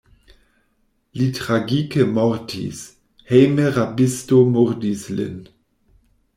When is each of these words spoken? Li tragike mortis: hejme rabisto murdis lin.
Li 1.21 1.27
tragike 1.39 2.07
mortis: 2.15 2.81
hejme 3.33 3.69
rabisto 3.79 4.43
murdis 4.57 5.07
lin. 5.21 5.41